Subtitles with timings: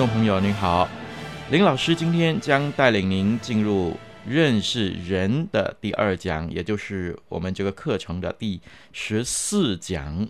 [0.00, 0.88] 众朋友您好，
[1.50, 3.94] 林老师今天将带领您进入
[4.26, 8.58] 认识人的第二讲，也就是我们这个课程的第
[8.92, 10.26] 十四讲。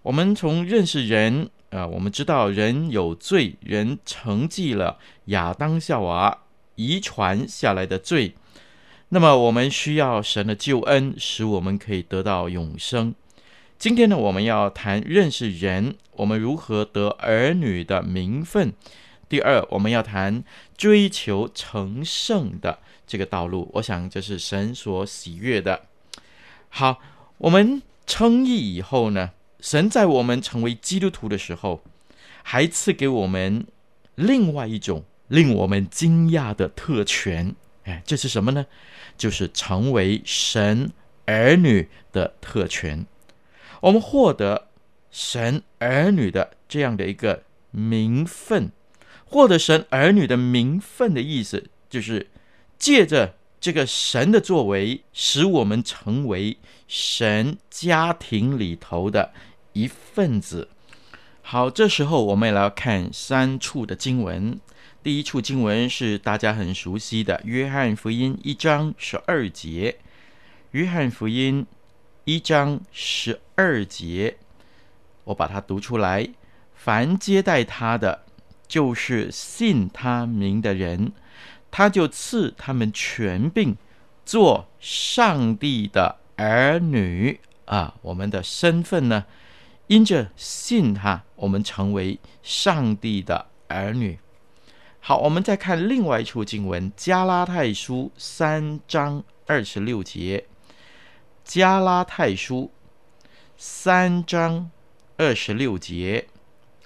[0.00, 6.38] 我们从认识人啊、我们知道人有罪，人承继了亚当夏娃
[6.76, 8.32] 遗传下来的罪，
[9.10, 13.14] 那么我们需要神的救恩，使我们可以得到永生。
[13.78, 18.72] 今天呢，我们要谈认识人，我们如何得儿女的名分。
[19.32, 20.44] 第二，我们要谈
[20.76, 23.70] 追求成圣的这个道路。
[23.72, 25.86] 我想这是神所喜悦的。
[26.68, 27.00] 好，
[27.38, 31.82] 我们称义以后呢，神在我们成为基督徒的时候，
[32.42, 33.66] 还赐给我们
[34.16, 37.54] 另外一种令我们惊讶的特权。
[37.84, 38.66] 哎，这是什么呢？
[39.16, 40.92] 就是成为神
[41.24, 43.06] 儿女的特权。
[43.80, 44.68] 我们获得
[45.10, 48.70] 神儿女的这样的一个名分，
[49.32, 52.28] 获得神儿女的名分的意思，就是
[52.78, 59.32] 借着这个神的作为，使我们成为神家庭里头的
[59.72, 60.68] 一份子。
[61.40, 64.60] 好，这时候我们也来看三处的经文。
[65.02, 69.96] 第一处经文是大家很熟悉的《约翰福音》一章十二节，
[70.72, 71.62] 《约翰福音》。
[72.24, 74.36] 一章十二节，
[75.24, 76.28] 我把它读出来。
[76.72, 78.22] 凡接待他的，
[78.72, 81.12] 就是信他名的人，
[81.70, 83.76] 他就赐他们权柄，
[84.24, 87.94] 做上帝的儿女啊。
[88.00, 89.26] 我们的身份呢，
[89.88, 94.18] 因着信他，我们成为上帝的儿女。
[95.00, 100.46] 好，我们再看另外一处经文，《加拉太书》三章二十六节。
[101.44, 102.72] 加拉太书
[103.58, 104.70] 三章
[105.18, 106.26] 二十六节，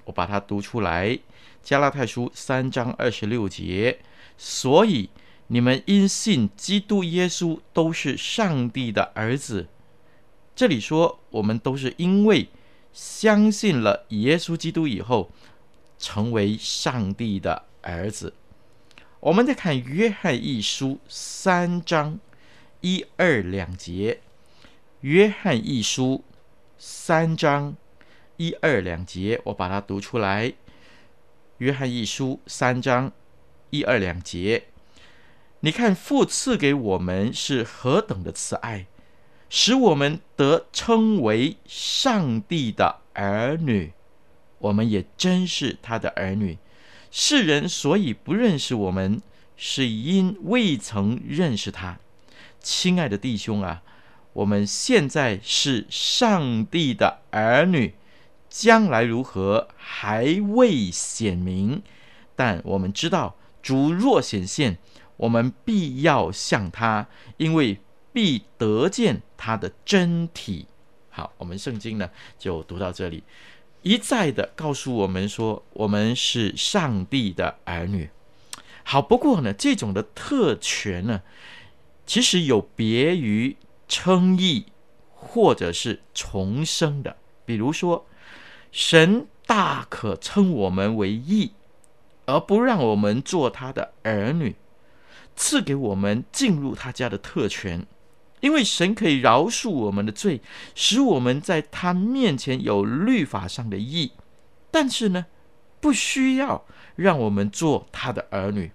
[0.07, 1.17] 我把它读出来。
[1.67, 3.99] 加拉太书三章二十六节，
[4.39, 5.11] 所以
[5.49, 9.67] 你们因信基督耶稣都是上帝的儿子。
[10.55, 12.51] 这里说，我们都是因为
[12.93, 15.33] 相信了耶稣基督以后，
[15.99, 18.35] 成为上帝的儿子。
[19.19, 22.21] 我们再看约翰一书三章
[22.81, 24.21] 一二两节。
[25.01, 26.23] 约翰一书
[26.79, 27.77] 三章
[28.37, 30.53] 一二两节，我把它读出来。
[31.59, 33.13] 约翰一书三章
[33.71, 34.65] 一二两节，
[35.61, 38.87] 你看父赐给我们是何等的慈爱，
[39.49, 43.93] 使我们得称为上帝的儿女。
[44.59, 46.59] 我们也真是他的儿女。
[47.11, 49.23] 世人所以不认识我们，
[49.57, 51.99] 是因未曾认识他。
[52.61, 53.83] 亲爱的弟兄啊！
[54.35, 57.95] 我们现在是上帝的儿女，
[58.49, 61.83] 将来如何还未显明，
[62.35, 64.79] 但我们知道主若显现，
[65.17, 67.79] 我们必要像他，因为
[68.13, 70.67] 必得见他的真体。
[71.11, 73.23] 好，我们圣经呢就读到这里，
[73.83, 78.11] 一再的告诉我们说，我们是上帝的儿女。
[78.83, 81.23] 好，不过呢，这种的特权呢，
[82.07, 83.57] 其实有别于。
[83.89, 84.67] 称义，
[85.15, 88.05] 或者是重生的，比如说，
[88.71, 91.53] 神大可称我们为义，
[92.27, 94.57] 而不让我们做他的儿女，
[95.35, 97.87] 赐给我们进入他家的特权，
[98.41, 100.41] 因为神可以饶恕我们的罪，
[100.75, 104.13] 使我们在他面前有律法上的义，
[104.71, 105.27] 但是呢，
[105.81, 106.65] 不需要
[106.95, 108.73] 让我们做他的儿女。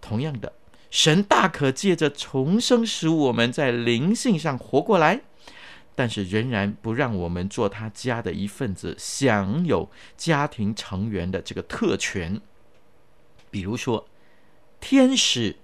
[0.00, 0.52] 同样的。
[0.90, 5.20] 神大可借着重生，使我们在灵性上活过来，
[5.98, 12.40] 但是仍然不让我们做他家的一份子，享有家庭成员的这个特权。
[13.50, 14.06] 比如说，
[14.78, 15.56] 天使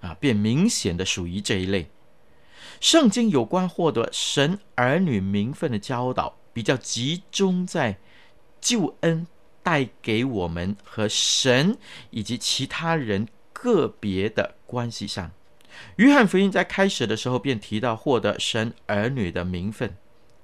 [0.00, 1.90] 啊，便明显的属于这一类。
[2.80, 7.98] 圣经有关获得神儿女名分的教导，比较集中在
[8.60, 9.26] 救恩
[9.64, 11.76] 带给我们和神
[12.10, 15.32] 以及其他人个别的关系上。
[15.96, 19.96] 约翰福音在开始的时候便提到获得神儿女的名分。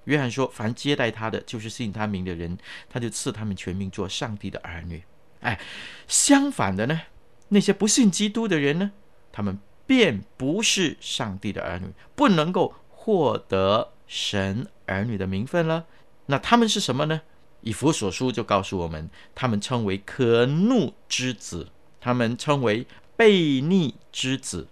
[0.04, 2.58] 约翰说：“凡接待他的，就是信他名的人，
[2.90, 5.04] 他就赐他们全名做上帝的儿女。”
[5.40, 5.60] 哎，
[6.08, 7.02] 相反的呢，
[7.48, 8.90] 那些不信基督的人呢，
[9.30, 11.86] 他们便不是上帝的儿女，
[12.16, 15.86] 不能够获得神儿女的名分了。
[16.26, 17.22] 那他们是什么呢？
[17.60, 21.68] 以弗所书就告诉我们，他们称为可怒之子，
[22.00, 22.86] 他们称为
[23.16, 24.66] 悖逆之子。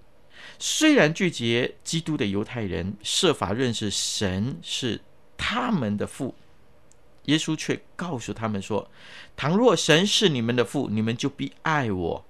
[0.62, 5.00] 虽然拒绝基督的犹太人设法认识神是
[5.38, 6.34] 他们的父，
[7.24, 8.90] 耶稣却告诉他们说
[9.34, 12.26] ：“倘若神是你们的父，你们就必爱我。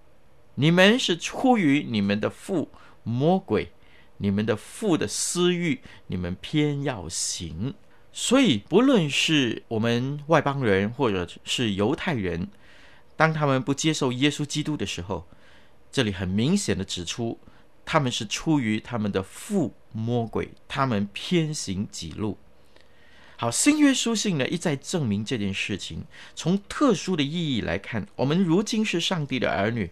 [0.55, 2.71] 你们是出于你们的父
[3.03, 3.73] 魔鬼，
[4.19, 7.75] 你们的父的私欲，你们偏要行。
[8.12, 12.49] 所以，不论是我们外邦人或者是犹太人，
[13.17, 15.26] 当他们不接受耶稣基督的时候，
[15.91, 17.37] 这里很明显的指出。”
[17.93, 22.39] 他们是出于他们的父魔鬼，他们偏行己路。
[23.37, 26.05] 好，新约书信呢一再证明这件事情。
[26.37, 29.91] 从特殊的意义来看，我们如今是上帝的儿女，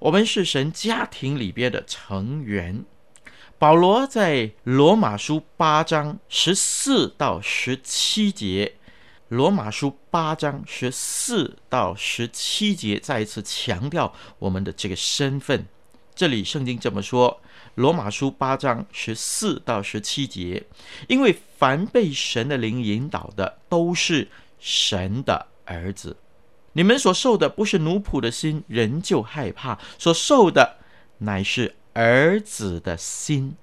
[0.00, 2.84] 我们是神家庭里边的成员。
[3.58, 8.74] 保罗在罗马书八章十四到十七节，
[9.28, 15.66] 罗马书八章十四到十七节再一次强调我们的这个身份。
[16.20, 17.40] 这里圣经这么说，
[17.76, 20.62] 《罗马书》八章十四到十七节，
[21.08, 24.28] 因为凡被神的灵引导的，都是
[24.58, 26.18] 神的儿子。
[26.74, 30.76] 你们所受的不是奴仆的心，仍旧害怕；所受的
[31.16, 33.56] 乃是儿子的心。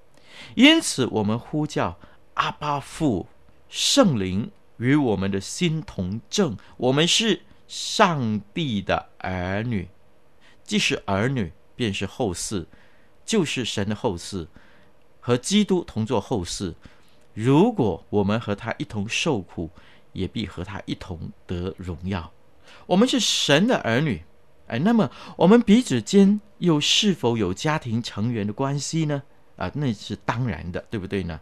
[0.56, 2.00] 因此，我们呼叫
[2.34, 3.28] 阿爸父，
[3.70, 9.88] 圣灵与我们的心同证，我们是上帝的儿女，
[10.64, 11.52] 既是儿女。
[11.78, 12.66] 便是后嗣，
[13.26, 14.48] 就是神的后嗣，
[15.22, 16.74] 和基督同作后嗣。
[17.34, 19.70] 如果我们和他一同受苦，
[20.12, 22.34] 也必和他一同得荣耀。
[22.88, 24.24] 我们是神的儿女，
[24.68, 29.22] 哎，那么我们彼此间又是否有家庭成员的关系呢？
[29.56, 31.40] 啊，那是当然的，对不对呢？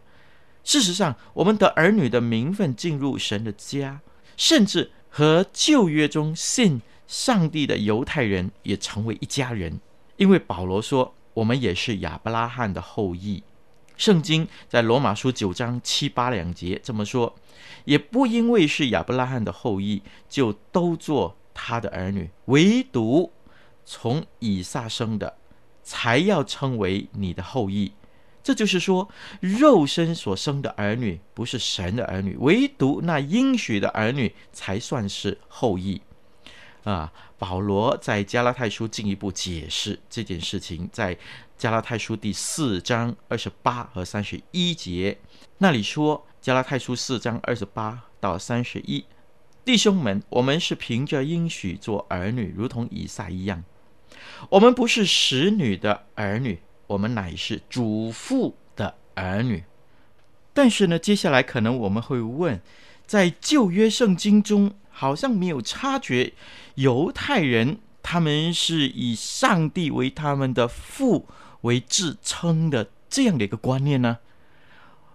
[0.62, 4.00] 事实上，我们得儿女的名分进入神的家，
[4.36, 9.80] 甚至和旧约中信上帝的犹太人也成为一家人。
[10.16, 13.42] 因为保罗说，我们也是亚伯拉罕的后裔。
[13.96, 17.34] 圣经在罗马书九章七八两节这么说，
[17.86, 23.32] 也不因为是亚伯拉罕的后裔，就都做他的儿女，唯独
[23.86, 25.38] 从以撒生的，
[25.82, 27.92] 才要称为你的后裔。
[28.42, 29.08] 这就是说，
[29.40, 36.00] 肉身所生的儿女不是神的儿女，唯独那应许的儿女才算是后裔。
[36.86, 41.18] 啊，保罗在加拉太书进一步解释这件事情，在
[41.58, 45.18] 加拉太书第四章二十八和三十一节
[45.58, 49.04] 那里说，加拉太书四章二十八到三十一，
[49.64, 53.64] 弟兄们，我们是凭着应许做儿女，如同以撒一样。
[54.48, 59.64] 我们不是使女的儿女，我们乃是主妇的儿女。
[60.54, 62.60] 但是呢，接下来可能我们会问，
[63.08, 66.32] 在旧约圣经中，好像没有察觉，
[66.76, 71.28] 犹太人他们是以上帝为他们的父
[71.60, 74.16] 为自称的这样的一个观念呢？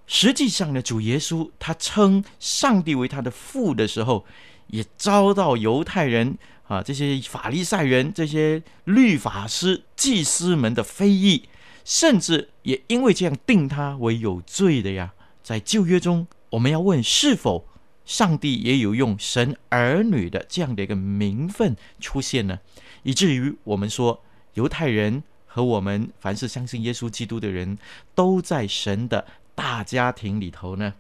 [0.06, 4.24] 实际上呢，主耶稣他称上帝为他的父的时候，
[4.68, 11.50] 也遭到犹太人啊这些法利赛人、这些律法师、祭司们的非议，
[11.84, 15.14] 甚至也因为这样定他为有罪的呀。
[15.42, 17.68] 在旧约中，我们要问是否？
[18.06, 22.60] 上帝也有用神儿女的这样的一个名分出现呢，
[23.04, 24.24] 以至于我们说
[24.56, 27.78] 犹太人和我们凡是相信耶稣基督的人
[28.16, 30.96] 都在神的大家庭里头呢。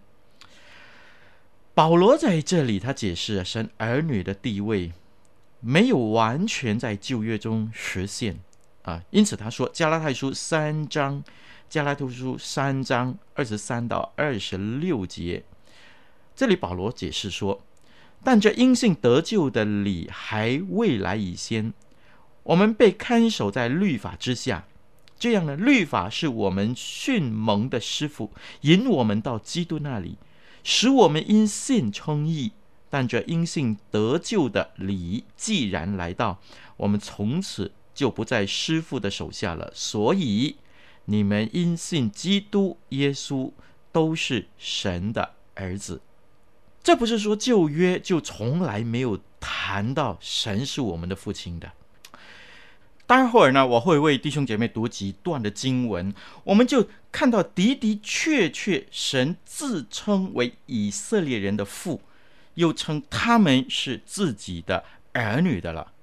[1.73, 4.91] 保罗在这里他解释神儿女的地位
[5.59, 8.39] 没有完全在旧约中实现
[8.83, 11.23] 啊，因此他说加拉太书三章，
[11.69, 15.43] 加拉太书三章二十三到二十六节。
[16.41, 17.61] 这里保罗解释说
[18.25, 21.71] ：“但这因信得救的理还未来以先，
[22.41, 24.65] 我们被看守在律法之下。
[25.19, 28.31] 这样呢，律法是我们训蒙的师傅，
[28.61, 30.17] 引我们到基督那里。
[30.63, 32.53] 使我们因信称义。
[32.89, 36.41] 但这因信得救的理既然来到，
[36.77, 39.71] 我们从此就不在师傅的手下了。
[39.75, 40.55] 所以
[41.05, 43.51] 你们因信基督耶稣
[43.91, 46.01] 都是神的儿子。
[46.83, 51.71] 这不是说旧约就从来没有谈到神是我们的父亲的。
[53.05, 62.01] 待会儿呢，我会为弟兄姐妹读几段的经文，我们就看到的的确确神自称为以色列人的父。
[62.55, 64.83] 又称他们是自己的
[65.13, 65.93] 儿女的了。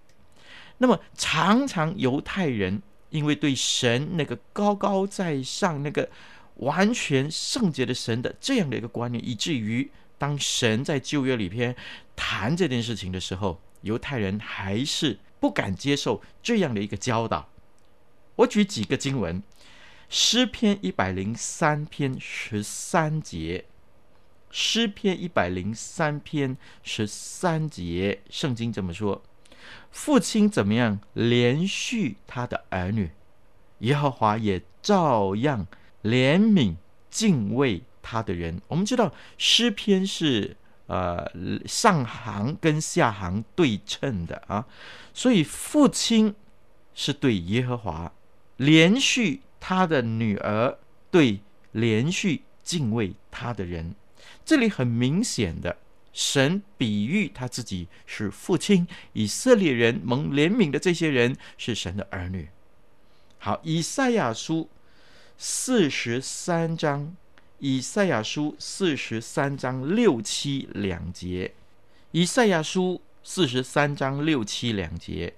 [0.78, 6.08] 那么，常常犹太人因为对神那个高高在上、那个
[6.54, 11.75] 完全圣洁的神的这样的一个观念，以至于当神在旧约里边
[12.14, 17.48] 谈这件事情的时候，犹太人还是不敢接受这样的一个教导。
[18.37, 19.42] 我举几个经文：
[20.08, 23.64] 诗篇一百零三篇十三节。
[24.50, 29.22] 诗篇一百零三篇十三节，圣经这么说：
[29.90, 33.10] 父亲怎么样连续他的儿女，
[33.80, 35.66] 耶和华也照样
[36.02, 36.76] 怜悯
[37.10, 38.59] 敬畏他的人。
[38.69, 41.31] 我们知道诗篇是呃
[41.67, 44.65] 上行跟下行对称的啊，
[45.12, 46.35] 所以父亲
[46.95, 48.11] 是对耶和华
[48.57, 50.79] 连续他的女儿，
[51.11, 51.41] 对
[51.73, 53.95] 连续敬畏他的人。
[54.47, 55.77] 这里很明显的，
[56.15, 62.49] 神比喻他自己是父亲，以色列人蒙怜悯的这些人是神的儿女。
[63.38, 64.71] 好，以赛亚书
[65.37, 67.15] 四十三章，
[67.61, 71.55] 以赛亚书四十三章六七两节，
[72.12, 75.35] 以赛亚书四十三章六七两节，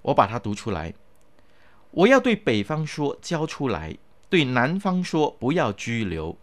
[0.00, 0.94] 我把它读出来。
[1.90, 3.98] 我要对北方说，交出来；
[4.30, 6.38] 对南方说，不要拘留。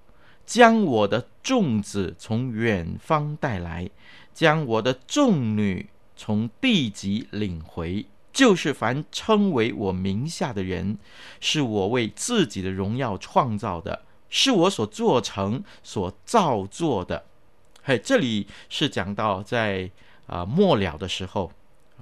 [0.46, 3.90] 将我的众子从远方带来，
[4.32, 11.00] 将我的众女从地极领回，就是凡称为我名下的人，
[11.40, 17.26] 是我为自己的荣耀创造的，是我所做成、所造作的。
[17.84, 19.90] 嘿，这里是讲到在
[20.28, 21.52] 啊末了的时候，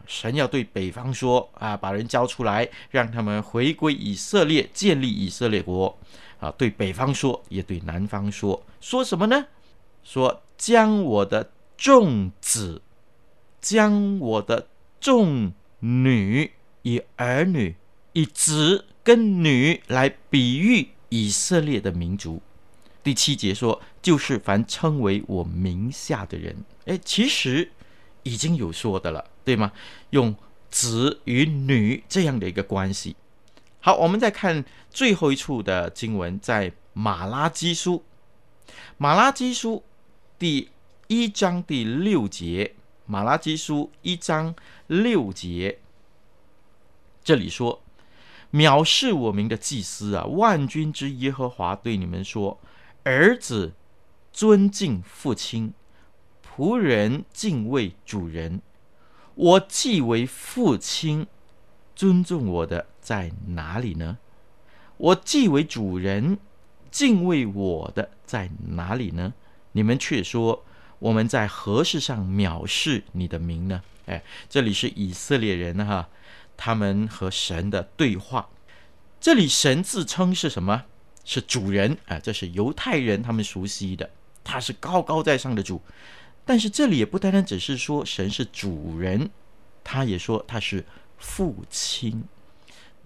[0.06, 5.98] 神要对北方说啊，把人交出来，让他们回归以色列，建立以色列国。
[6.40, 9.48] 啊，对北方说，也对南方说，说什么呢？
[10.04, 12.82] 说将我的众子，
[13.60, 14.68] 将我的
[15.00, 16.52] 众女，
[16.84, 17.76] 以儿女，
[18.14, 22.42] 以子跟女来比喻以色列的民族。
[23.04, 26.66] 第七节说，就是凡称为我名下的人。
[26.86, 27.72] 哎，其实
[28.24, 29.72] 已经有说的了，对吗？
[30.10, 30.36] 用
[30.70, 33.16] 子与女这样的一个关系。
[33.80, 38.04] 好，我们再看最后一处的经文，在马拉基书，
[38.98, 39.84] 马拉基书
[40.38, 40.70] 第
[41.08, 44.54] 一章第六节，马拉基书一章
[44.88, 45.80] 六节，
[47.24, 47.82] 这里说：
[48.52, 52.60] 藐视我名的祭司啊，万军之耶和华对你们说，
[53.04, 53.74] 儿子
[54.32, 55.74] 尊敬父亲，
[56.46, 58.62] 仆人敬畏主人，
[59.36, 61.28] 我既为父亲。
[61.96, 64.20] 尊重我的在哪里呢？
[64.98, 66.38] 我既为主人，
[66.92, 69.34] 敬畏我的在哪里呢？
[69.72, 70.64] 你们却说
[71.00, 73.82] 我们在何事上藐视你的名呢？
[74.06, 76.08] 哎，这里是以色列人哈，
[76.58, 78.50] 他们和神的对话。
[79.22, 80.84] 这里神自称是什么？
[81.24, 84.10] 是主人啊，这是犹太人他们熟悉的，
[84.44, 85.82] 他是高高在上的主。
[86.44, 89.30] 但是这里也不单单只是说神是主人，
[89.84, 90.84] 他也说他是。
[91.20, 92.26] 父亲，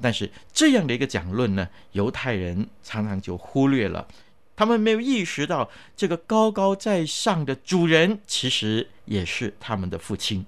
[0.02, 4.06] 但是这样的一个讲论呢，犹太人常常就忽略了，
[4.54, 10.46] 他们没有意识到这个高高在上的主人其实也是他们的父亲。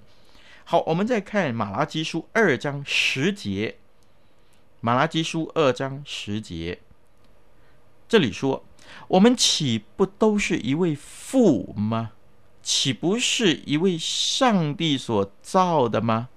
[0.73, 3.75] 好，我们再看马拉基书二章十节，
[4.81, 6.79] 马拉基书二章十节，
[8.07, 8.65] 这里说
[9.09, 12.13] ：“我们岂不都是一位父吗？
[12.63, 16.29] 岂不是一位上帝所造的吗？”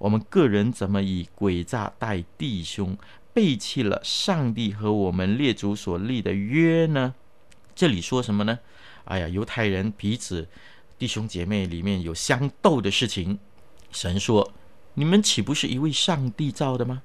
[0.00, 2.96] 我们个人怎么以诡诈待弟兄，
[3.34, 7.14] 背弃了上帝和我们列祖所立的约呢？
[7.74, 8.60] 这里说什么呢？
[9.04, 10.48] 哎呀，犹太人彼此
[11.02, 13.36] 弟兄姐妹里面有相斗的事情。
[13.90, 14.52] 神说
[14.94, 17.02] ：“你们岂不是一位上帝造的吗？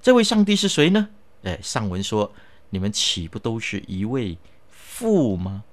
[0.00, 1.10] 这位上帝是谁呢？”
[1.44, 2.32] 哎，上文说
[2.70, 4.38] ：“你们岂不都是一位
[4.70, 5.64] 父吗？”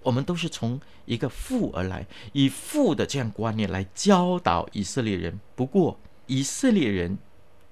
[0.00, 5.38] 我们都是从一个父而来，以父的这样观念来教导以色列人。
[5.54, 7.18] 不过，以色列人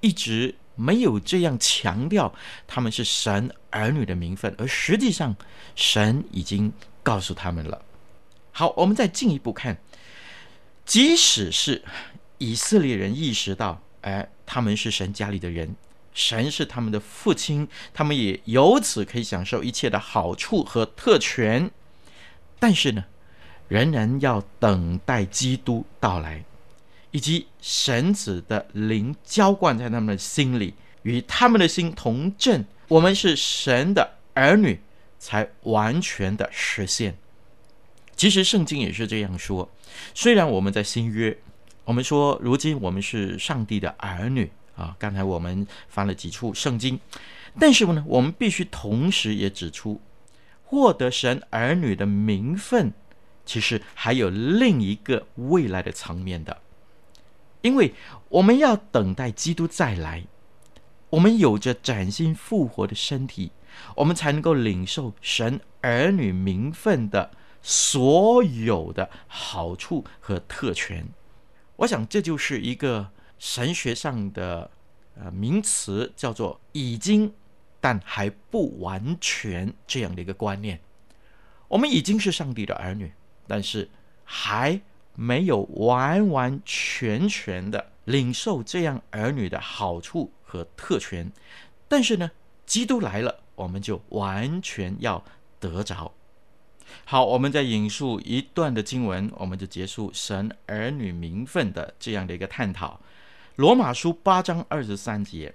[0.02, 2.34] 一直没有这样强调
[2.66, 5.34] 他们是神儿女的名分，而实际上，
[5.74, 6.70] 神已经
[7.02, 7.82] 告诉他们了。
[8.58, 9.76] 好，我们再进一步看，
[10.86, 11.84] 即使是
[12.38, 15.76] 以色列人意识到，哎，他们是神家里的人，
[16.14, 21.70] 神是他们的父亲，他们也由此可以享受一切的好处和特权，
[22.58, 23.04] 但是呢，
[23.68, 26.42] 仍然要等待基督到来，
[27.10, 30.72] 以及神子的灵浇灌在他们的心里，
[31.02, 32.64] 与他们的心同振。
[32.88, 34.80] 我们是神的儿女，
[35.18, 37.18] 才完全的实现。
[38.16, 39.68] 其实圣经也是这样说。
[40.14, 41.36] 虽然我们在新约，
[41.84, 44.96] 我们说如今我们是上帝的儿女啊。
[44.98, 46.98] 刚才我们翻了几处圣经，
[47.60, 50.00] 但是呢，我们必须同时也指出，
[50.64, 52.92] 获得神儿女的名分，
[53.44, 56.56] 其实还有另一个未来的层面的，
[57.60, 57.92] 因为
[58.30, 60.24] 我们要等待基督再来。
[61.10, 63.52] 我们有着崭新复活的身体，
[63.94, 67.30] 我们才能够领受神儿女名分的
[67.68, 71.04] 所有的好处和特权。
[71.74, 74.70] 我想这就是一个神学上的
[75.18, 77.34] 呃名词，叫做“已经
[77.80, 80.80] 但还不完全”这样的一个观念。
[81.66, 83.12] 我们已经是上帝的儿女，
[83.48, 83.90] 但是
[84.22, 84.80] 还
[85.16, 90.30] 没有完完全全的领受这样儿女的好处。
[90.48, 91.32] 和特权，
[91.88, 92.30] 但是呢，
[92.64, 95.24] 基督来了，我们就完全要
[95.58, 96.14] 得着。
[97.04, 103.00] 好，我们再引述一段的经文，我们就结束神儿女名分的这样的一个探讨。
[103.56, 105.54] 罗马书八章二十三节，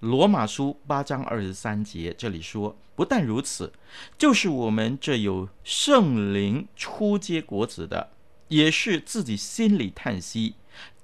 [0.00, 3.72] 罗马书八章二十三节这里说，不但如此，
[4.16, 8.10] 就是我们这有圣灵初结果子的，
[8.48, 10.54] 也是自己心里叹息。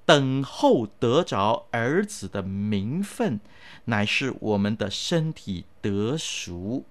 [0.04, 3.40] 等候得着儿子的名分，
[3.86, 6.84] 乃是我们的身体得赎。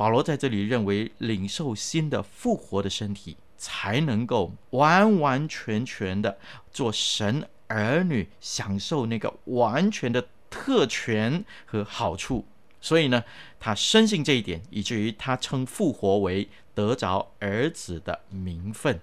[0.00, 6.38] 保罗在这里认为，领受新的复活的身体，才能够完完全全的
[6.72, 12.46] 做神儿女，享受那个完全的特权和好处。
[12.80, 13.22] 所以呢，
[13.58, 18.98] 他深信这一点，以至于他称复活为得着儿子的名分。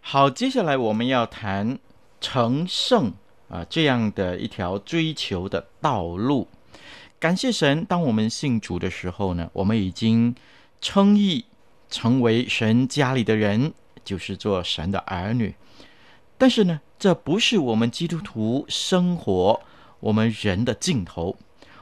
[0.00, 1.78] 好，接下来我们要谈。
[2.18, 3.12] 成圣
[3.48, 6.48] 啊，这样的一条追求的道路。
[7.22, 10.34] 感谢神，当我们信主的时候呢，我们已经
[10.80, 11.44] 称义，
[11.88, 13.72] 成为神家里的人，
[14.04, 15.54] 就是做神的儿女。
[16.36, 19.60] 但是呢，这不是我们基督徒生活
[20.00, 21.36] 我们人的尽头，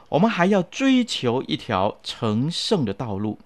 [0.09, 3.39] 我们还要追求一条成圣的道路。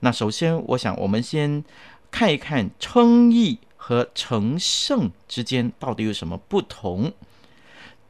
[0.00, 1.62] 那首先，我想我们先
[2.10, 3.60] 看一看称义。
[3.80, 7.12] 和成圣之间到底有什么不同？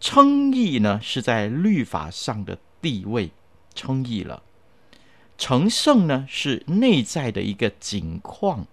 [0.01, 3.31] 称义呢，是在律法上的地位，
[3.75, 4.43] 称义了；
[5.37, 8.67] 成圣呢，是内在的一个景况。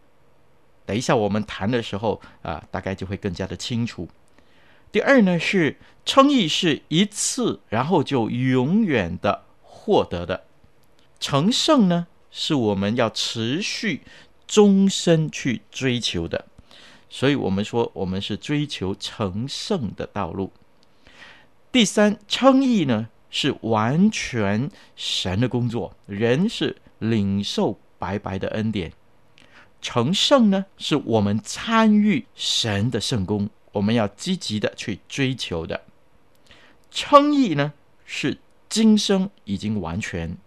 [0.85, 4.07] 等一下我们谈的时候啊，大概就会更加的清楚。
[4.91, 10.41] 第二呢，是称义是一次，然后就永远的获得的；
[11.19, 14.01] 成圣呢，是我们要持续
[14.47, 16.45] 终身去追求的。
[17.09, 20.51] 所以，我们说，我们是追求成圣的道路。
[21.71, 28.91] 第三，称义呢，是完全神的工作，人是领受白白的恩典。
[29.81, 35.83] 成圣呢，是我们参与神的圣工，我们要积极的去追求的。
[36.89, 37.73] 称义呢，
[38.05, 40.37] 是今生已经完全，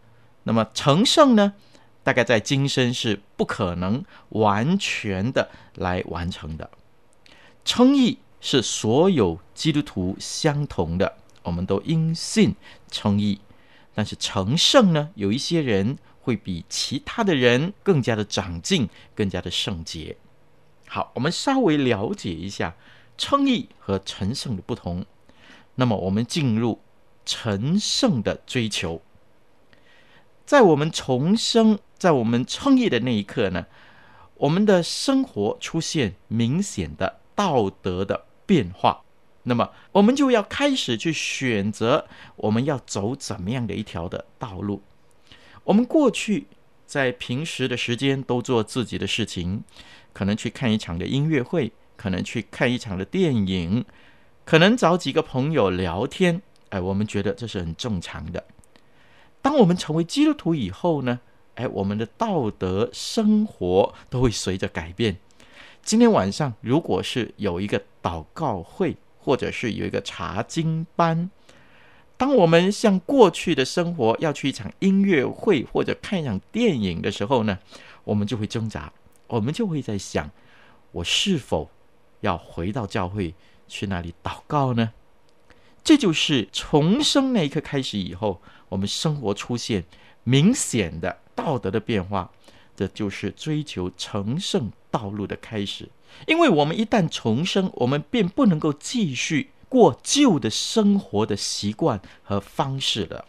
[0.42, 1.54] 那么成圣呢，
[2.02, 6.70] 大概在今生是不可能完全的来完成的。
[7.64, 11.16] 称义是所有基督徒相同的，
[11.48, 12.54] 我们都因信
[12.90, 13.40] 称义。
[13.94, 20.16] 但是成圣呢，有一些人会比其他的人更加的长进，更加的圣洁。
[20.86, 22.76] 好，我们稍微了解一下
[23.16, 25.04] 称义和成圣的不同。
[25.74, 26.80] 那么我们进入
[27.24, 29.02] 成圣的追求。
[30.46, 33.66] 在我们重生，在我们称义的那一刻呢，
[34.36, 39.02] 我们的生活出现明显的道德的变化，
[39.48, 42.06] 那么我们就要开始去选择
[42.36, 44.82] 我们要走怎么样的一条的道路。
[45.64, 46.46] 我们过去
[46.86, 49.62] 在平时的时间都做自己的事情，
[50.12, 53.84] 可能去看一场的音乐会，可能去看一场的电影，
[54.44, 58.44] 可能找几个朋友聊天，哎，我们觉得这是很正常的。
[59.40, 61.20] 当我们成为基督徒以后呢，
[61.54, 65.16] 哎，我们的道德生活都会随着改变。
[65.82, 68.96] 今天晚上，如果是有一个祷告会，
[69.28, 71.30] 或者是有一个查经班，
[72.16, 77.58] 当我们像过去的生活要去一场音乐会或者看一场电影的时候呢，
[78.04, 78.90] 我们就会挣扎：
[79.26, 80.30] 我们就会在想：
[80.92, 81.68] 我是否
[82.20, 83.34] 要回到教会
[83.66, 84.94] 去那里祷告呢？
[85.84, 89.84] 这就是重生那一刻开始以后，我们生活出现
[90.24, 92.32] 明显的道德的变化。
[92.74, 95.90] 这就是追求成圣道路的开始。
[96.26, 103.24] 因为我们一旦重生，我们便不能够继续过旧的生活的习惯和方式了。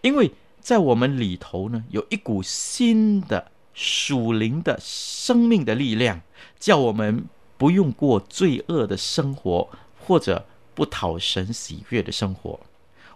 [0.00, 6.20] 因为在我们里头呢，有一股新的属灵的生命的力量，
[6.58, 7.24] 叫我们
[7.56, 12.60] 不用过罪恶的生活，或者不讨神喜悦的生活。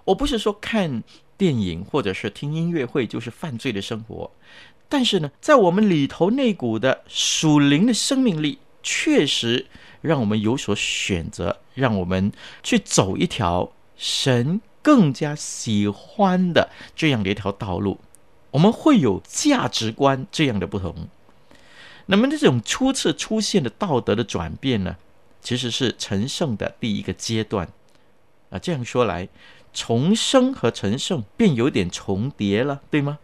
[0.04, 1.02] 我不是说看
[1.36, 4.30] 电影或者是听音乐会就是犯罪的生活，
[4.88, 9.66] 但是呢，在我们里头那股的属灵的生命力，确实
[10.00, 12.30] 让我们有所选择，让我们
[12.62, 14.60] 去走一条神。
[14.86, 17.98] 更加喜欢的这样的一条道路，
[18.52, 21.08] 我们会有价值观这样的不同。
[22.06, 24.94] 那么这种初次出现的道德的转变呢，
[25.40, 27.68] 其实是成圣的第一个阶段
[28.50, 28.60] 啊。
[28.60, 29.28] 这样说来，
[29.74, 33.18] 重生和成圣便有点重叠了，对吗？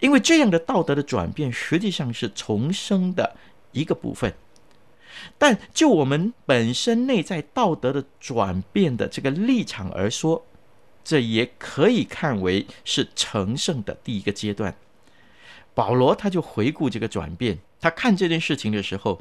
[0.00, 3.36] 因为这样的道德的转变实际上是重生的
[3.72, 4.32] 一个部分。
[5.38, 10.44] 但就我们本身内在道德的转变的这个立场而说，
[11.04, 14.76] 这也可以看为是成圣的第一个阶段。
[15.74, 19.20] 保罗他就回顾这个转变，他看这件事情的时候，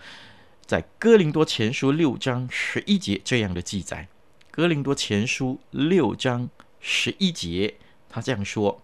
[0.65, 4.07] 在哥林多前书六章十一节这样的记载。
[4.51, 6.49] 哥林多前书六章
[6.81, 7.75] 十一节，
[8.09, 8.81] 他这样说：“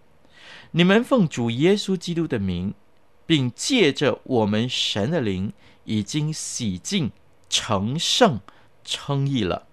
[0.71, 2.73] 你们奉主耶稣基督的名，
[3.25, 5.51] 并借着我们神的灵，
[5.87, 7.11] 已经洗净、
[7.49, 8.39] 成圣、
[8.85, 9.67] 称义了。”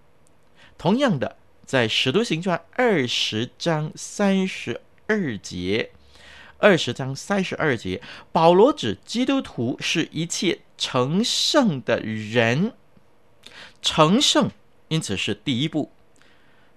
[0.79, 1.37] 同样的。
[1.67, 5.93] 在《使徒行传》二十章三十二节，
[6.59, 12.75] 二十章三十二节，保罗指基督徒是一切成圣的人，
[13.81, 14.51] 成圣
[14.89, 15.91] 因此是第一步，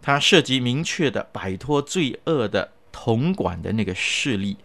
[0.02, 4.56] 它涉及明确的摆脱罪恶的统管的那个势力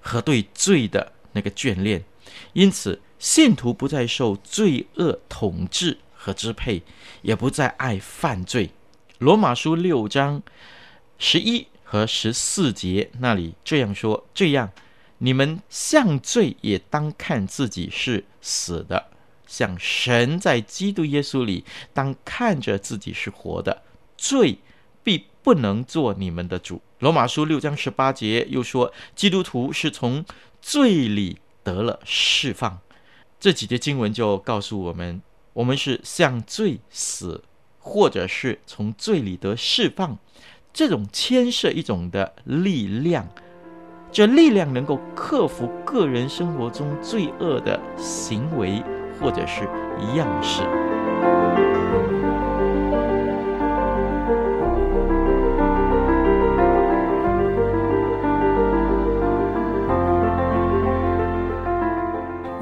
[0.00, 2.04] 和对罪的那个眷恋，
[2.52, 6.82] 因此信徒不再受罪恶统治和支配，
[7.22, 8.70] 也不再爱犯罪。
[9.18, 10.42] 罗马书六章
[11.18, 14.72] 十一和十四节那里这样说：这样，
[15.18, 19.10] 你们向罪也当看自己是死的，
[19.46, 23.82] 像神在基督耶稣里当看着自己是活的，
[24.16, 24.58] 罪
[25.04, 26.82] 必不能做你们的主。
[26.98, 30.24] 罗马书六章十八节又说：基督徒是从
[30.60, 32.80] 罪里得了释放。
[33.42, 35.20] 这几节经文就告诉我们，
[35.52, 37.42] 我们是向罪死。
[37.84, 40.16] 或者是从罪里得释放，
[40.72, 43.28] 这种牵涉一种的力量，
[44.12, 48.80] 这力量能够克服个人生活中罪恶的行为
[49.20, 49.64] 或者是
[50.14, 50.62] 样式。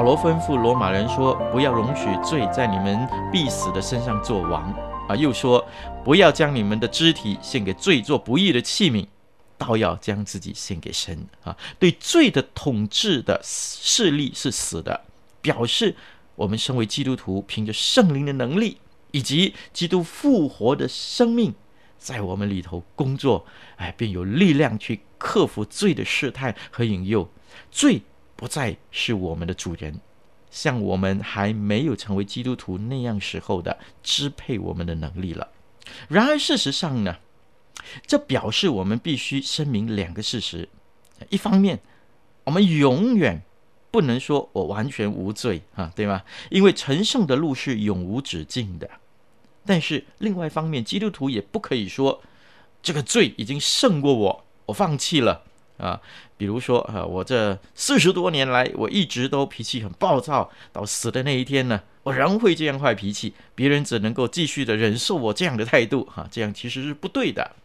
[0.00, 4.72] 保罗吩咐罗马人说：“不要容许罪在你们必死的身上作王。”
[5.06, 5.62] 啊，又说
[6.02, 9.06] ：“不要将你们的肢体献给罪做不义的器皿，
[9.58, 15.02] 倒要将自己献给神。”啊，对罪的统治的势力是死的，
[15.42, 15.94] 表示
[16.34, 18.78] 我们身为基督徒，凭着圣灵的能力
[19.10, 21.54] 以及基督复活的生命
[21.98, 23.44] 在我们里头工作，
[23.76, 27.28] 哎，便有力量去克服罪的试探和引诱。
[27.70, 28.00] 罪。
[28.40, 30.00] 不再是我们的主人，
[30.50, 35.46] 像我们还没有成为基督徒那样时候的支配我们的能力了。
[36.08, 37.18] 然而事实上呢，
[38.06, 40.70] 这表示我们必须声明两个事实：
[41.28, 41.80] 一方面，
[42.44, 43.42] 我们永远
[43.90, 46.22] 不能说我完全无罪啊，对吗？
[46.48, 48.88] 因为成圣的路是永无止境的。
[49.66, 52.22] 但是另外一方面，基督徒也不可以说
[52.80, 55.44] 这个罪已经胜过我，我放弃了
[55.80, 56.00] 啊。
[56.36, 67.56] 比如说啊，我这四十多年来，我一直都脾气很暴躁，到死的那一天呢，我仍会这样坏脾气，别人只能够继续的忍受我这样的态度，哈，这样其实是不对的。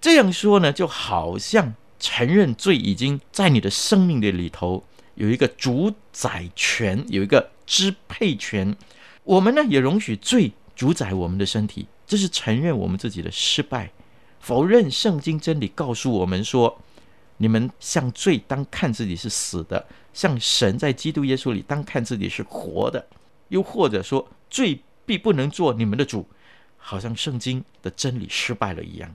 [0.00, 8.76] 这样说呢，就好像承认罪已经在你的生命的里头有一个主宰权，有一个支配权。
[9.22, 13.90] 我们呢，也容许罪主宰我们的身体，这是承认我们自己的失败，
[14.38, 16.78] 否认圣经真理告诉我们说，
[17.36, 23.04] 你们向罪当看自己是死的，向神在基督耶稣里当看自己是活的。
[23.48, 26.26] 又或者说，罪必不能做你们的主，
[26.76, 29.14] 好像圣经的真理失败了一样。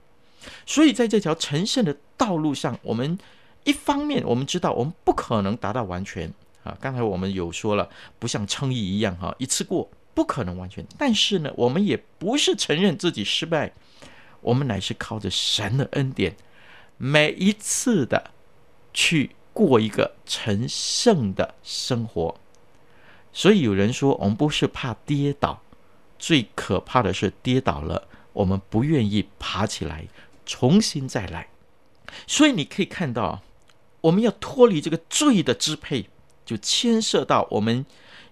[0.66, 3.18] 所以，在这条成圣的道路上，我们
[3.64, 6.32] 一方面我们知道我们不可能达到完全
[6.64, 6.78] 啊。
[6.80, 10.86] 刚才我们有说了，不像称义一样哈，一次过不可能完全。
[10.98, 13.74] 但是呢，我们也不是承认自己失败，
[14.42, 16.36] 我们乃是靠着神的恩典，
[17.00, 18.30] 每一次的
[18.94, 22.36] 去过一个成圣的生活。
[23.34, 25.64] 所以有人说，我们不是怕跌倒，
[26.20, 30.06] 最可怕的是跌倒了，我们不愿意爬起来。
[30.46, 31.48] 重新再来，
[32.26, 33.44] 所以你可以看到，
[34.02, 36.10] 我们要脱离这个罪的支配，
[36.44, 37.86] 就牵涉到我们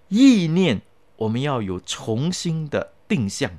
[0.08, 0.82] 意念，
[1.14, 3.52] 我们要有重新的定向，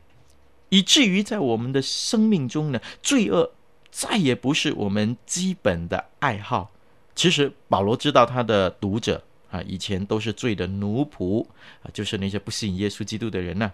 [0.68, 3.54] 以至于在我们的生命中呢，罪恶
[3.92, 6.72] 再也不是我们基本的爱好。
[7.16, 11.46] 其实保罗知道他的读者啊，以前都是罪的奴仆
[11.84, 13.72] 啊，就是那些不信耶稣基督的人呢，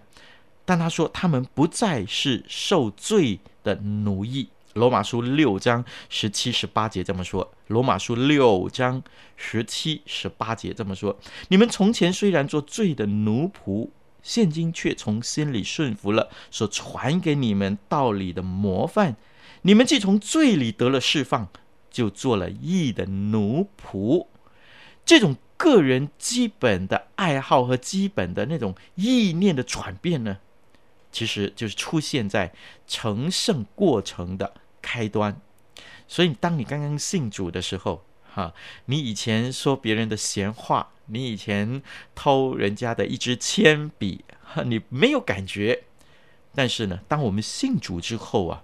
[0.64, 4.48] 但他说他们不再是受罪的奴役。
[4.72, 7.50] 罗马书六章十七、十八节这么说。
[7.68, 9.02] 罗马书六章
[9.36, 13.88] 十七、十八节这么说：你们从前虽然做罪的奴仆，
[14.22, 19.16] 现今却从心里顺服了所传给你们道理的模范。
[19.66, 21.48] 你们既从罪里得了释放，
[21.90, 24.28] 就做了义的奴仆。
[25.04, 30.38] 这种个人基本的爱好和基本的那种意念的转变呢，
[31.10, 32.52] 其实就是出现在
[32.86, 34.54] 成圣过程的。
[34.80, 35.40] 开端，
[36.06, 41.82] 所以当你刚刚信主的时候，哈，你以前说别人的闲话，你以前
[42.14, 45.82] 偷人家的一支铅笔，哈，你没有感觉。
[46.54, 48.62] 但是呢，当我们信主之后啊，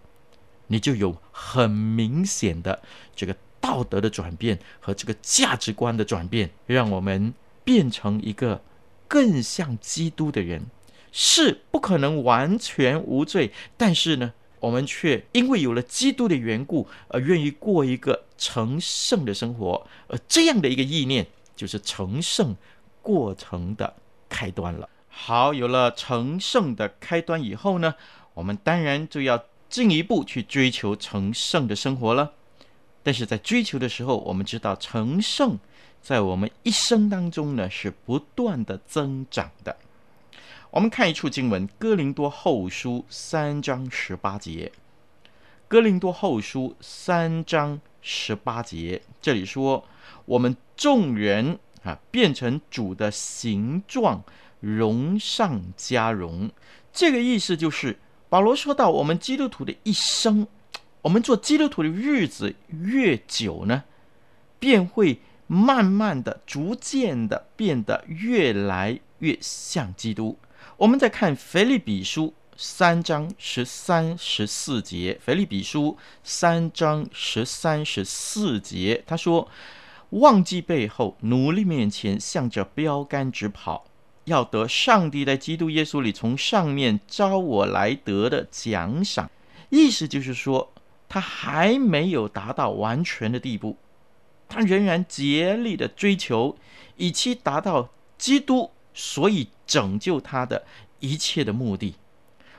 [0.73, 2.83] 你就有很明显的
[3.15, 8.63] 这个道德的转变和这个价值观的转变，让我们变成一个
[9.07, 10.67] 更像基督的人。
[11.15, 22.57] 是不可能完全无罪，但是呢，我们却因为有了基督的缘故，而愿意过一个成圣的生活，而这样的一个意念，就是成圣
[23.03, 23.95] 过程的
[24.31, 24.89] 开端了。
[25.11, 27.95] 好，有了成圣的开端以后呢，
[28.33, 32.35] 我们当然就要进一步去追求成圣的生活了。
[33.03, 35.59] 但是在追求的时候，我们知道成圣
[36.03, 39.79] 在我们一生当中呢，是不断的增长的。
[40.73, 44.71] 我们看一处经文，《哥林多后书》三章十八节，
[45.69, 49.87] 《哥林多后书》三章十八节，这里说
[50.27, 54.23] ：“我们众人啊，变成主的形状，
[54.61, 56.51] 荣上加荣。”
[56.93, 57.99] 这个意思就是，
[58.33, 60.47] 保罗说到，我们基督徒的一生，
[61.03, 63.85] 我们做基督徒的日子越久呢，
[64.59, 70.38] 便会慢慢的、逐渐的变得越来越像基督。
[70.79, 75.21] 我们再看腓立比书三章十三、十四节。
[75.23, 79.47] 腓立比书三章十三、十四节，他说
[80.09, 83.85] ：“忘记背后，努力面前，向着标杆直跑，
[84.25, 89.31] 要得上帝在基督耶稣里从上面召我来得的奖赏。”
[89.71, 90.73] 意思就是说，
[91.09, 93.77] 他还没有达到完全的地步，
[94.49, 96.57] 他仍然竭力的追求，
[96.97, 98.71] 以期达到基督。
[98.95, 100.67] 所以拯救他的
[101.01, 101.95] 一切的目的，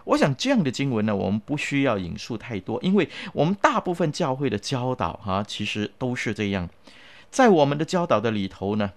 [0.04, 6.68] 我想这样的经文呢，我们不需要引述太多，因为我们大部分教会的教导哈，其实都是这样。
[7.30, 8.94] 在我们的教导的里头呢，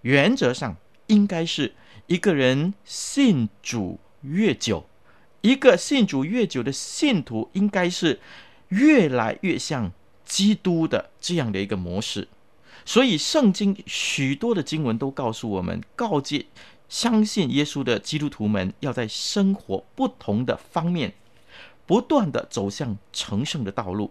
[0.00, 1.72] 原则上应该是
[2.10, 4.84] 一个人信主越久，
[5.42, 8.18] 一个信主越久的信徒，应该是
[8.70, 9.92] 越来越像
[10.24, 12.26] 基督的这样的一个模式。
[12.84, 16.46] 所以圣经许多的经文都告诉我们，告诫。
[16.88, 21.14] 相信耶稣的基督徒们要在生活不同的方面，
[21.86, 24.10] 不断地走向成圣的道路。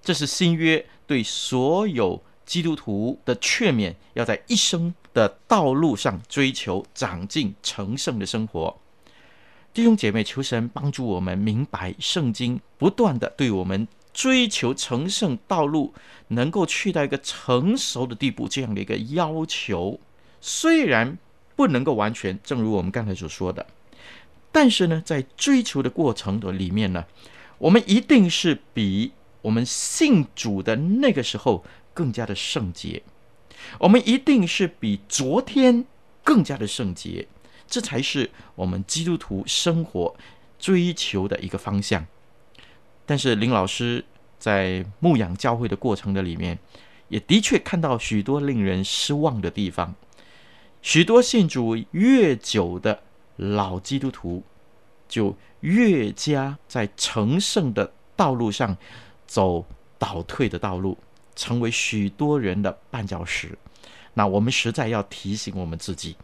[0.00, 8.78] 这是新约对所有基督徒的劝勉，要在一生的道路上追求长进成圣的生活。
[9.72, 15.94] 弟兄姐妹，求神帮助我们明白圣经不断的对我们追求成圣道路，
[16.28, 19.98] 能够去到一个成熟的地步这样的一个要求。
[20.42, 21.16] 虽然
[21.54, 23.66] 不能够完全，正如我们刚才所说的，
[24.52, 27.06] 但是呢，在追求的过程的里面呢，
[27.56, 33.02] 我们一定是比我们信主的那个时候更加的圣洁，
[33.78, 35.84] 我们一定是比昨天
[36.22, 37.26] 更加的圣洁。
[37.68, 40.14] 这才是我们基督徒生活
[40.58, 42.06] 追求的一个方向。
[43.04, 44.04] 但是林老师
[44.38, 46.58] 在牧养教会的过程的里面，
[47.08, 49.94] 也的确看到许多令人失望的地方。
[50.82, 53.02] 许多信主越久的
[53.36, 54.44] 老基督徒，
[55.08, 58.76] 就越加在成圣的道路上
[59.26, 59.66] 走
[59.98, 60.96] 倒退的道路，
[61.36, 63.56] 成为许多人的绊脚石。
[64.14, 66.16] 那我们实在要提醒我们自己。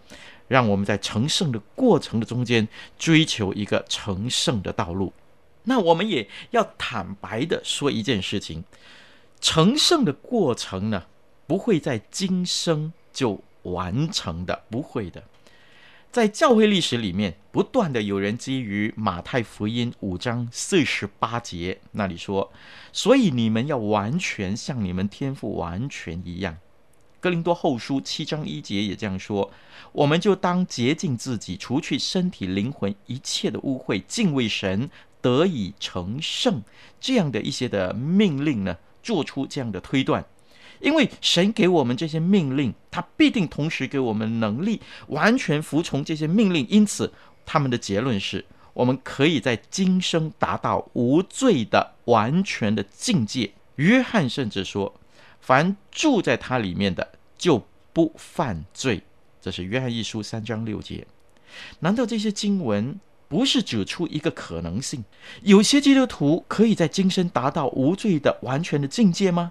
[0.49, 5.11] 让我们在成圣的过程的中间追求一个成圣的道路。
[5.63, 8.63] 那我们也要坦白的说一件事情：
[9.41, 11.05] 成圣的过程呢，
[11.47, 15.23] 不会在今生就完成的，不会的。
[16.13, 22.53] 在教会历史里面，不断的有人基于马太福音五章四十八节那里说，
[22.93, 26.59] 所以你们要完全像你们天父完全一样。
[27.19, 29.51] 哥林多后书七章一节也这样说
[29.93, 34.91] ：“我们就当洁净自己，除去身体灵魂一切的污秽，敬畏神，
[35.23, 36.63] 得以成圣。”
[37.01, 40.27] 这样的一些的命令呢，做出这样的推断。
[40.83, 46.67] 因为神给我们这些命令，他必定同时给我们能力，完全服从这些命令。
[46.69, 47.11] 因此，
[47.47, 53.53] 他们的结论是我们可以在今生达到无罪的完全的境界。
[53.77, 54.95] 约翰甚至说。
[55.45, 59.03] 凡住在他里面的，就不犯罪。
[59.41, 61.05] 这是约翰一书三章六节。
[61.81, 65.03] 难道这些经文不是指出一个可能性？
[65.43, 69.51] 有些基督徒可以在今生达到无罪的完全的境界吗？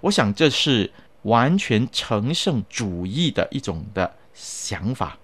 [0.00, 0.90] 我想这是
[1.22, 5.18] 完全成圣主义的一种的想法。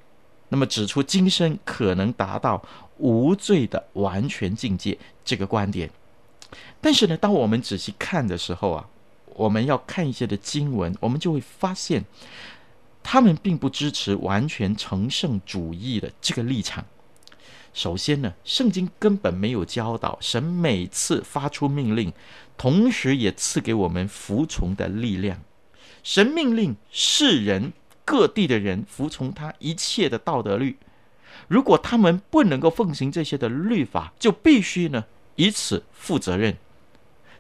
[0.49, 2.63] 那么指出今生可能达到
[2.99, 5.91] 无罪的完全境界这个观点。
[6.81, 8.89] 但是呢，当我们仔细看的时候啊。
[9.35, 12.05] 我们要看一些的经文，我们就会发现，
[13.03, 16.85] 他们并不支持完全成圣主义的这个立场。
[17.73, 22.13] 首先呢，圣经根本没有教导神每次发出命令，
[22.59, 25.41] 同时也赐给我们服从的力量。
[26.03, 27.73] 神命令世人
[28.05, 30.77] 各地的人服从他一切的道德律，
[31.49, 35.07] 如果他们不能够奉行这些的律法，就必须呢
[35.37, 36.57] 以此负责任。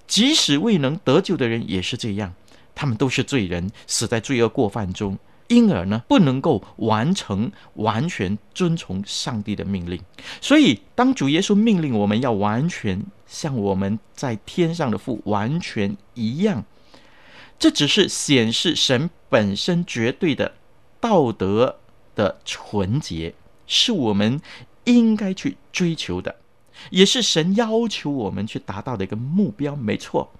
[0.06, 2.34] 即使未能得救的人也是这样，
[2.74, 5.18] 他们都是罪人，死在罪恶过犯中，
[5.52, 10.00] 因而呢不能够完成完全遵从上帝的命令。
[10.40, 16.64] 所以，当主耶稣命令我们要完全像我们在天上的父完全一样，
[17.58, 20.54] 这只是显示神本身绝对的
[21.00, 21.76] 道德
[22.14, 23.34] 的纯洁，
[23.66, 24.40] 是我们
[24.84, 26.36] 应该去追求的。
[26.90, 30.32] 也是神要求我们去达到的一个目标，没错。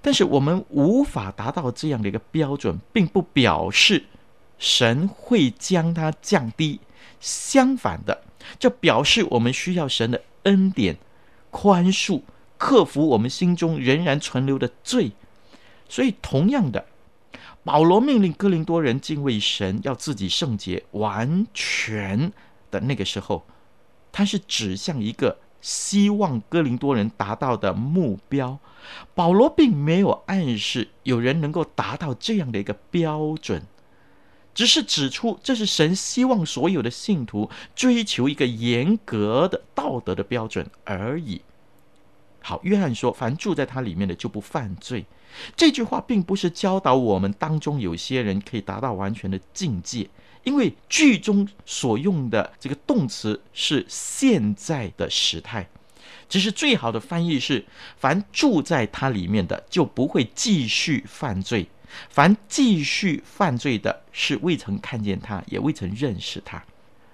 [0.00, 4.04] 但是我们无法达到这样的一个标准，并不表示
[4.58, 6.80] 神会将它降低。
[7.20, 8.22] 相反的，
[8.58, 10.96] 这表示我们需要神的恩典、
[11.50, 12.22] 宽恕，
[12.58, 15.12] 克服我们心中仍然存留的罪。
[15.88, 16.86] 所以，同样的，
[17.64, 22.32] 保罗命令哥林多人敬畏神，要自己圣洁完全
[22.70, 23.46] 的那个时候，
[24.12, 25.38] 他是指向一个。
[25.62, 28.60] 希望哥林多人达到的目标，
[29.16, 33.60] 保罗并没有暗示有人能够达到这样的一个标准，
[34.56, 41.42] 只是指出这是神希望所有的信徒追求一个严格的道德的标准而已。
[42.40, 45.04] 好，约翰说：“凡住在他里面的就不犯罪。”
[45.54, 50.08] 这句话并不是教导我们当中有些人可以达到完全的境界。
[50.44, 55.68] 因为句中所用的这个动词是现在的时态，
[56.28, 57.66] 其实最好的翻译是：
[57.98, 61.66] 凡住在他里面的就不会继续犯罪；
[62.08, 66.62] 凡继续犯罪的，是未曾看见他，也未曾认识他。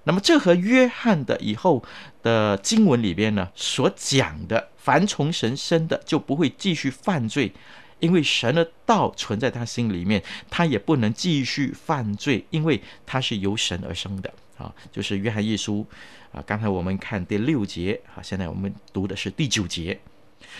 [0.04, 1.84] 那么，这和约翰的以后
[2.22, 7.52] 的经文里边呢所讲的“凡从神生的就不会继续犯罪”。
[8.00, 10.20] 因为神的道存在他心里面，
[10.50, 14.74] 他也不能继续犯罪，因为他是由神而生的啊。
[14.90, 15.86] 就是约翰一书
[16.32, 20.00] 啊，刚才我们看第六节啊，现在我们读的是第九节。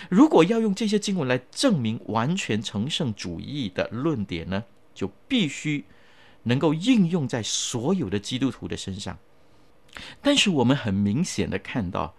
[0.09, 4.63] 如果要用这些经文来证明完全成圣主义的论点呢，
[4.93, 5.85] 就必须
[6.43, 9.17] 能够应用在所有的基督徒的身上。
[10.21, 12.15] 但是我们很明显的看到，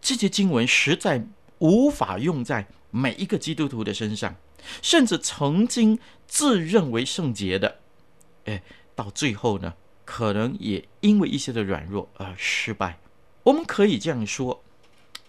[0.00, 1.26] 这些经文实在
[1.58, 4.36] 无法用在每一个基督徒的身上，
[4.80, 7.80] 甚至曾经自认为圣洁的，
[8.44, 8.62] 哎，
[8.94, 9.74] 到最后呢，
[10.04, 12.98] 可能也因为一些的软弱而失败。
[13.42, 14.62] 我们可以这样说，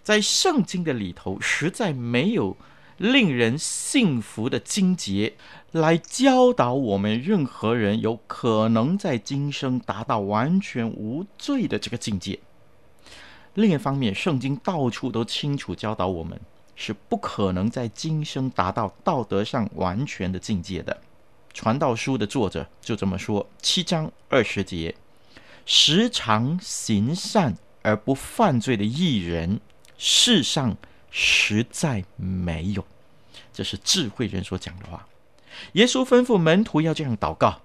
[0.05, 2.55] 在圣经的里头，实在没有
[2.97, 5.33] 令人信服的经节
[5.71, 12.39] 来教导我们任何人有可能在今生达到完全无罪的这个境界。
[13.55, 16.39] 另一方面，圣经到处都清楚教导我们，
[16.75, 21.01] 是不可能在今生达到道德上完全的境界的。
[21.51, 24.93] 传道书的作者就这么说：七章二十节，
[25.65, 29.59] 时常行善而不犯罪的艺人，
[29.97, 30.75] 世上
[31.11, 32.85] 实在没有。
[33.53, 35.07] 这是智慧人所讲的话。
[35.73, 37.61] 耶稣吩咐门徒要这样祷告，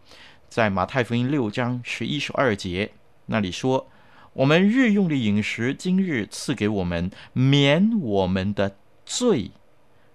[0.49, 2.93] 在马太福音六章十一十二节
[3.27, 3.89] 那里说。
[4.33, 9.51] 我们日用的饮食，今日赐给我们，免我们的罪，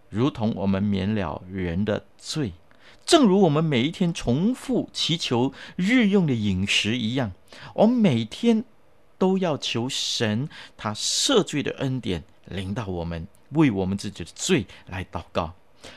[0.07, 2.53] 如同我们免了人的罪。
[3.05, 7.33] 正如我们每一天重复祈求日用的饮食一样，
[7.73, 8.63] 我们每天
[9.25, 10.47] 都要求神
[10.77, 15.55] 他赦罪的恩典临到我们，为我们自己的罪来祷告。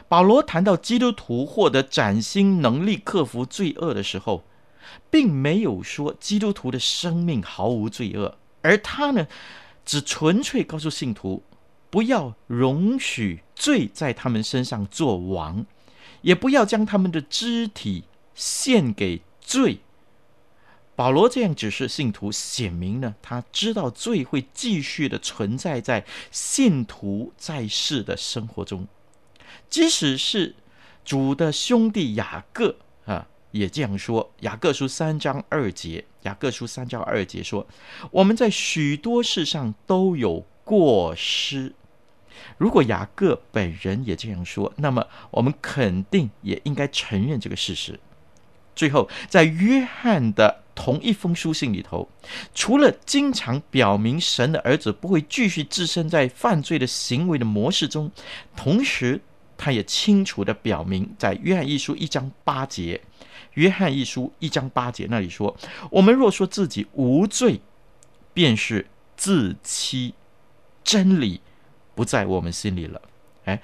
[0.08, 4.44] 保罗谈到基督徒获得崭新能力克服罪恶的时候，
[5.10, 9.26] 并没有说基督徒的生命毫无罪恶，而他呢，
[9.84, 11.42] 只纯粹告诉信徒，
[11.90, 15.66] 不要容许罪在他们身上做王，
[16.22, 18.04] 也不要将他们的肢体
[18.34, 19.80] 献给罪。
[20.98, 28.84] 保罗这样指示信徒，显明呢，他知道罪会继续的存在在信徒在世的生活中，
[29.70, 30.56] 即使是
[31.04, 32.74] 主的兄弟雅各
[33.04, 33.28] 啊。
[33.52, 37.64] 也这样说，《雅各书》三章二节，《雅各书》三章二节说
[38.10, 41.72] ：“我们在许多事上都有过失。”
[42.58, 48.00] 如果雅各本人也这样说，那么我们肯定也应该承认这个事实。
[48.78, 52.08] 最后，在约翰的同一封书信里头，
[52.54, 58.08] 除了经常表明神的儿子不会继续置身在犯罪的行为的模式中，
[58.54, 59.20] 同时
[59.56, 63.00] 他也清楚地表明，在约翰一书一章八节。
[63.54, 65.56] 约翰一书一章八节那里说
[65.90, 67.60] ：“我们若说自己无罪，
[68.32, 70.14] 便是自欺，
[70.84, 71.40] 真理
[71.96, 73.02] 不在我们心里了。”
[73.46, 73.60] 哎，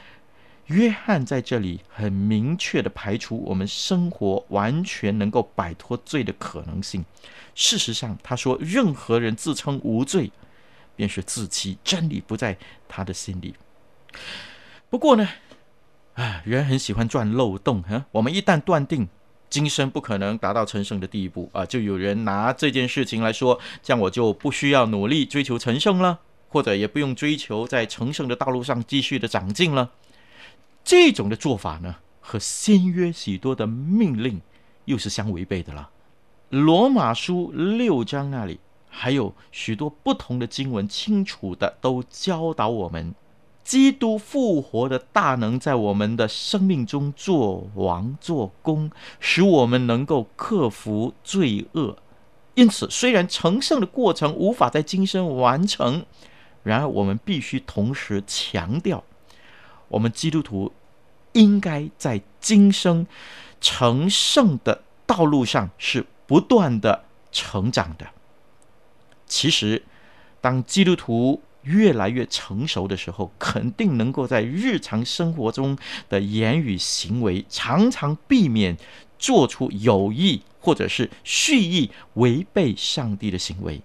[0.66, 7.04] 约翰在这里很明确的排除我们生活完全能够摆脱罪的可能性。
[7.54, 10.32] 事实上，他说：“任何人自称无罪，
[10.96, 12.56] 便是自欺，真理不在
[12.88, 13.54] 他的心里。”
[14.88, 15.28] 不过呢，
[16.14, 18.06] 啊，人很喜欢钻漏洞哈。
[18.12, 19.08] 我们一旦断定，
[19.50, 21.66] 今生不可能达到成圣的地步啊！
[21.66, 29.90] 就有人拿这件事情来说，这样我就不需要努力追求成圣了，或者也不用追求在成圣的道路上继续的长进了。
[30.84, 34.42] 这种的做法呢，和新约许多的命令
[34.84, 35.88] 又是相违背的了。
[36.50, 43.14] 罗马书六章那里还有许多不同的经文，清楚的都教导我们。
[43.64, 51.96] 基督复活的大能在我们的生命中做王做工，使我们能够克服罪恶。
[52.54, 56.04] 因此，虽然成圣的过程无法在今生完成，
[56.62, 59.02] 然而我们必须同时强调，
[59.88, 60.72] 我们基督徒
[61.32, 63.06] 应该在今生
[63.60, 68.06] 成圣的道路上是不断的成长的。
[69.26, 69.82] 其实，
[70.40, 75.76] 当基督徒越来越成熟的时候，肯定能够在日常生活中
[76.08, 78.76] 的言语行为，常常避免
[79.18, 83.80] 做出有意或者是蓄意违背上帝的行为。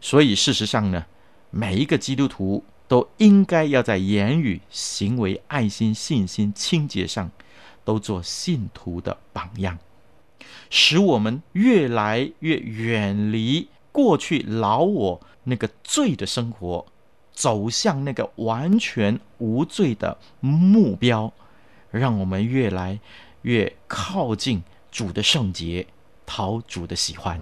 [0.00, 1.04] 所以，事实上呢，
[1.50, 7.30] 每一个基督徒都应该要在言语、行为、爱心、信心、清洁上，
[7.84, 9.78] 都做信徒的榜样，
[10.70, 16.84] 使我们越来越远离过去老我那个罪的生活。
[17.32, 21.32] 走向那个完全无罪的目标，
[21.92, 22.98] 让我们越来
[23.42, 25.86] 越靠近主的圣洁，
[26.26, 27.40] 讨主的喜欢。